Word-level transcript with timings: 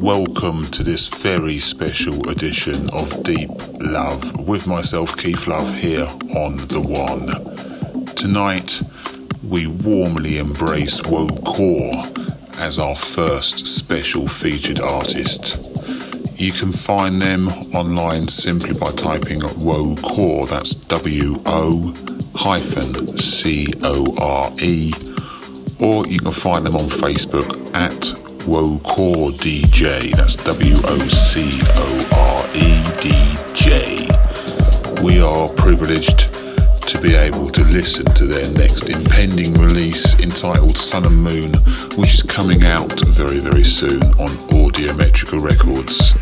Welcome 0.00 0.62
to 0.62 0.82
this 0.82 1.08
very 1.08 1.58
special 1.58 2.30
edition 2.30 2.88
of 2.94 3.22
Deep 3.22 3.50
Love 3.78 4.48
with 4.48 4.66
myself, 4.66 5.18
Keith 5.18 5.46
Love, 5.46 5.74
here 5.74 6.06
on 6.34 6.56
The 6.56 6.80
One. 6.80 7.26
Tonight, 8.14 8.80
we 9.46 9.66
warmly 9.66 10.38
embrace 10.38 11.02
Woe 11.10 11.28
Core 11.44 12.02
as 12.58 12.78
our 12.78 12.94
first 12.94 13.66
special 13.66 14.26
featured 14.26 14.80
artist. 14.80 15.66
You 16.40 16.52
can 16.52 16.72
find 16.72 17.20
them 17.20 17.48
online 17.74 18.28
simply 18.28 18.72
by 18.78 18.92
typing 18.92 19.40
WO-CORE, 19.40 20.46
that's 20.46 20.74
W 20.74 21.34
O 21.44 21.92
hyphen 22.34 23.18
C 23.18 23.66
O 23.82 24.16
R 24.18 24.50
E, 24.62 24.92
or 25.78 26.06
you 26.06 26.18
can 26.18 26.32
find 26.32 26.64
them 26.64 26.76
on 26.76 26.86
Facebook 26.86 27.59
at 27.74 28.14
Wocore 28.46 29.32
DJ, 29.32 30.10
that's 30.12 30.36
W 30.36 30.74
O 30.84 30.98
C 31.08 31.60
O 31.74 32.08
R 32.12 32.46
E 32.54 32.82
D 33.00 33.10
J. 33.54 34.06
We 35.02 35.20
are 35.20 35.48
privileged 35.50 36.32
to 36.82 37.00
be 37.00 37.14
able 37.14 37.48
to 37.48 37.64
listen 37.64 38.04
to 38.14 38.26
their 38.26 38.50
next 38.52 38.88
impending 38.88 39.54
release 39.54 40.18
entitled 40.20 40.76
Sun 40.76 41.06
and 41.06 41.22
Moon, 41.22 41.52
which 41.96 42.14
is 42.14 42.22
coming 42.22 42.64
out 42.64 43.00
very, 43.06 43.38
very 43.38 43.64
soon 43.64 44.02
on 44.18 44.28
Audiometrica 44.50 45.40
Records. 45.40 46.14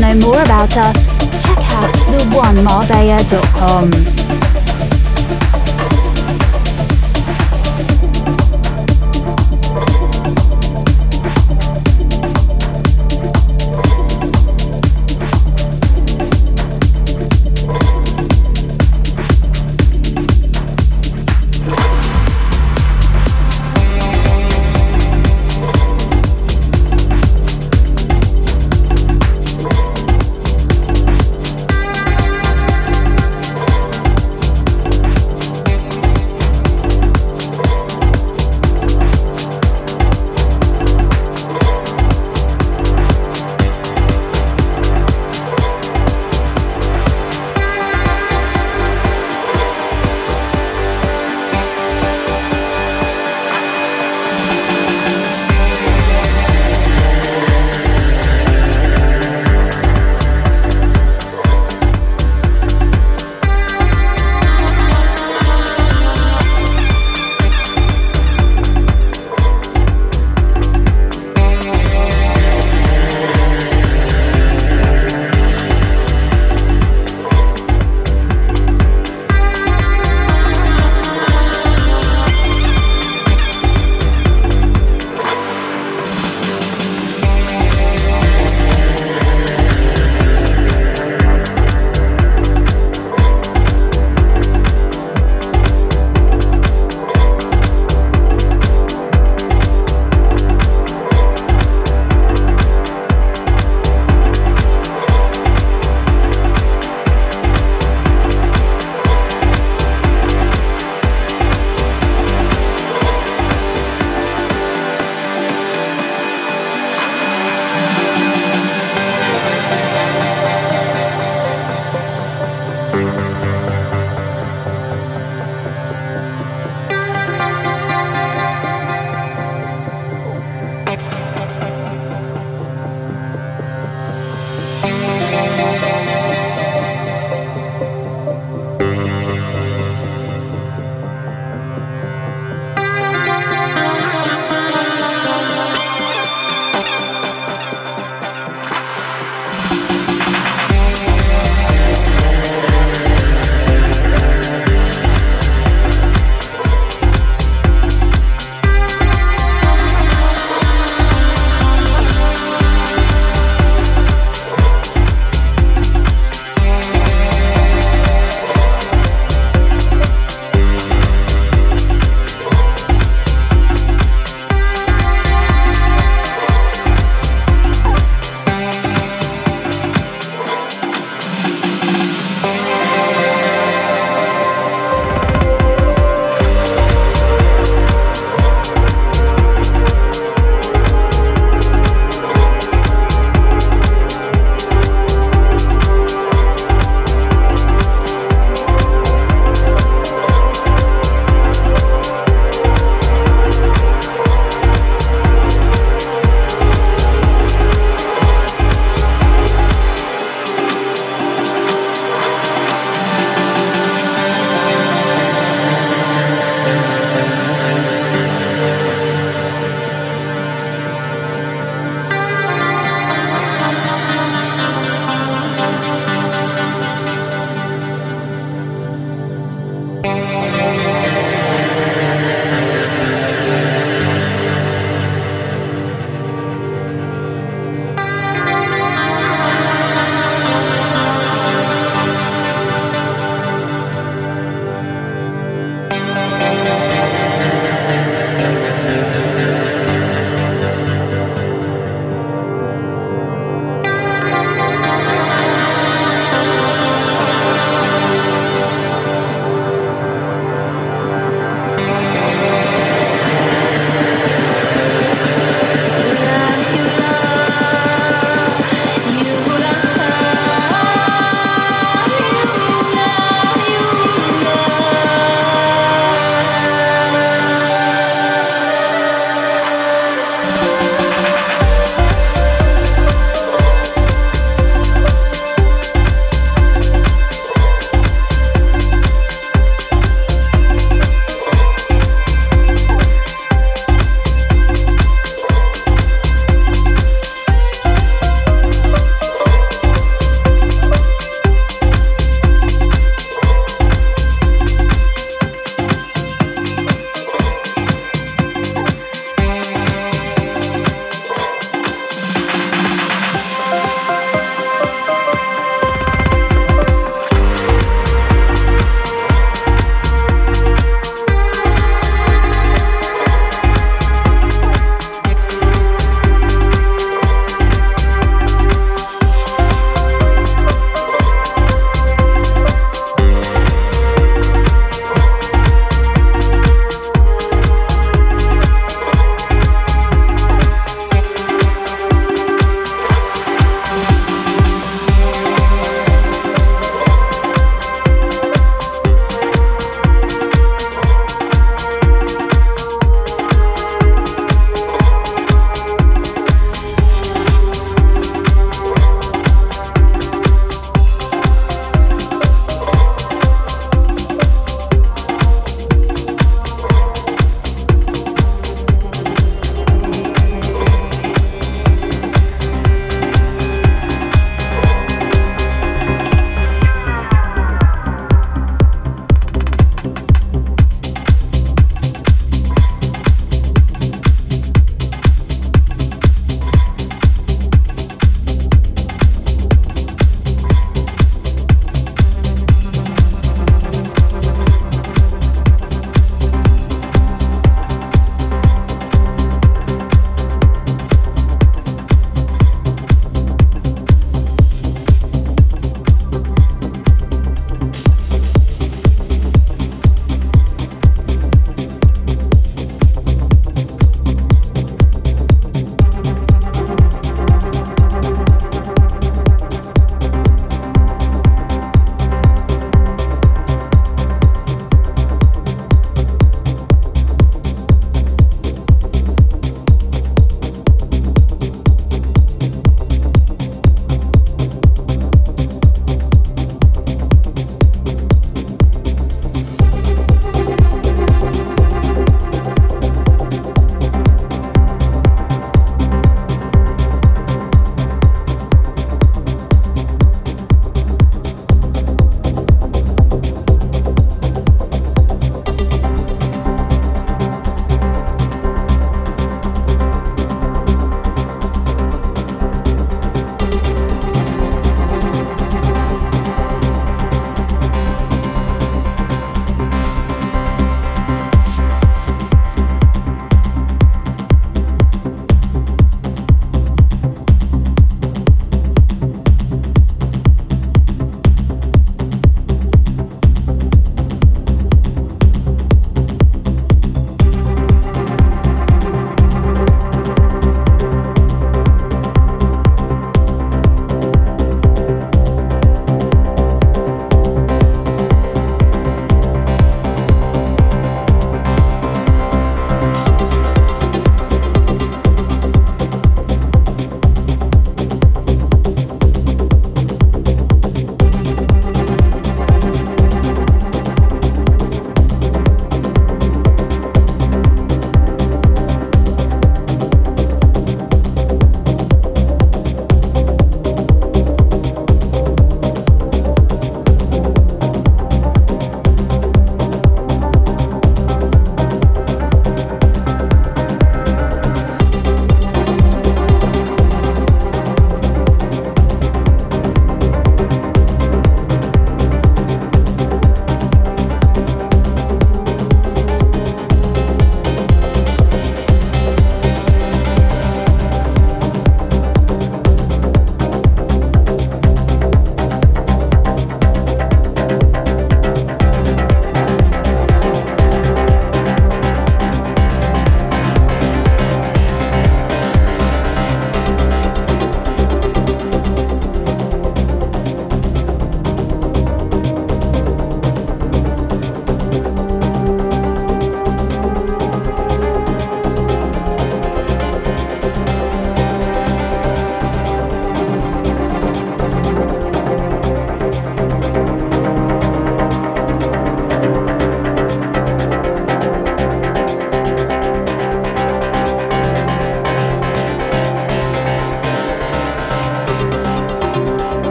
Know 0.00 0.14
more 0.20 0.42
about 0.42 0.76
us, 0.76 0.96
check 1.42 1.58
out 1.72 1.94
theonemarbella.com. 1.94 4.21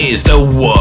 is 0.00 0.24
the 0.24 0.38
one. 0.38 0.79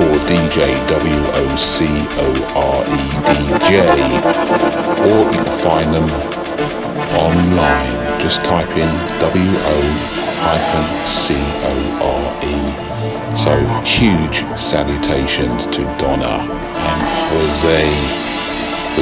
WO-CORE 0.00 0.20
DJ, 0.26 0.56
W-O-C-O-R-E-D-J, 0.88 1.76
or 5.04 5.20
you 5.30 5.42
can 5.44 5.58
find 5.60 5.94
them 5.94 6.08
online. 7.18 8.20
Just 8.20 8.42
type 8.44 8.70
in 8.70 8.88
W-O-C-O-R-E 9.20 9.70
so 13.36 13.56
huge 13.84 14.44
salutations 14.58 15.66
to 15.66 15.82
Donna 15.98 16.42
and 16.42 17.02
Jose. 17.30 17.84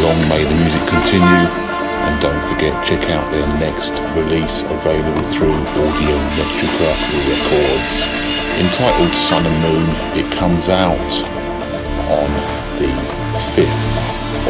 Long 0.02 0.28
may 0.28 0.44
the 0.44 0.54
music 0.54 0.86
continue. 0.86 1.67
And 2.08 2.18
don't 2.22 2.40
forget, 2.48 2.72
check 2.86 3.10
out 3.10 3.30
their 3.30 3.46
next 3.60 3.92
release 4.16 4.62
available 4.62 5.22
through 5.24 5.52
Audio 5.52 6.16
Metrica 6.40 6.88
Records. 7.28 8.06
Entitled 8.56 9.14
Sun 9.14 9.44
and 9.44 9.60
Moon, 9.60 9.88
it 10.16 10.32
comes 10.32 10.70
out 10.70 10.96
on 12.08 12.30
the 12.80 12.88
5th 13.52 13.92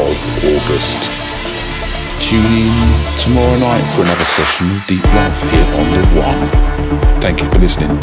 of 0.07 0.15
August. 0.55 1.03
Tune 2.23 2.47
in 2.63 2.75
tomorrow 3.19 3.59
night 3.59 3.83
for 3.93 4.03
another 4.03 4.25
session 4.39 4.77
of 4.77 4.87
Deep 4.87 5.05
Love 5.19 5.43
here 5.51 5.67
on 5.81 5.91
The 5.91 6.05
One. 6.21 7.21
Thank 7.21 7.41
you 7.41 7.51
for 7.51 7.59
listening. 7.59 7.99